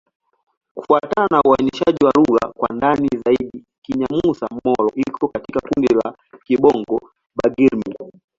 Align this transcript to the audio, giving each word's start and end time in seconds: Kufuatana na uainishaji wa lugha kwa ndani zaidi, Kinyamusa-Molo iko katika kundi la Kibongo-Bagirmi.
Kufuatana 0.75 1.27
na 1.31 1.41
uainishaji 1.41 2.05
wa 2.05 2.11
lugha 2.17 2.47
kwa 2.57 2.75
ndani 2.75 3.09
zaidi, 3.25 3.63
Kinyamusa-Molo 3.81 4.89
iko 4.95 5.27
katika 5.27 5.59
kundi 5.59 5.93
la 5.93 6.15
Kibongo-Bagirmi. 6.45 7.95